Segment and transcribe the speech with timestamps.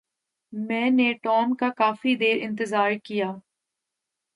[0.53, 3.31] میں نے ٹام کا کافی دیر انتظار کیا۔